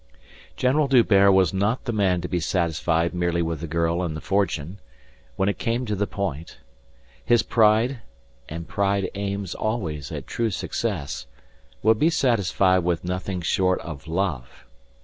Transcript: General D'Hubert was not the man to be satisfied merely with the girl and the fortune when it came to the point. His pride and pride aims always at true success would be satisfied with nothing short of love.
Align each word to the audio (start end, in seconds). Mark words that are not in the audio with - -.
General 0.57 0.87
D'Hubert 0.87 1.31
was 1.31 1.53
not 1.53 1.85
the 1.85 1.91
man 1.93 2.21
to 2.21 2.27
be 2.27 2.39
satisfied 2.39 3.13
merely 3.13 3.43
with 3.43 3.59
the 3.59 3.67
girl 3.67 4.01
and 4.01 4.17
the 4.17 4.19
fortune 4.19 4.79
when 5.35 5.47
it 5.47 5.59
came 5.59 5.85
to 5.85 5.95
the 5.95 6.07
point. 6.07 6.57
His 7.23 7.43
pride 7.43 7.99
and 8.49 8.67
pride 8.67 9.11
aims 9.13 9.53
always 9.53 10.11
at 10.11 10.25
true 10.25 10.49
success 10.49 11.27
would 11.83 11.99
be 11.99 12.09
satisfied 12.09 12.79
with 12.79 13.03
nothing 13.05 13.41
short 13.41 13.79
of 13.81 14.07
love. 14.07 14.65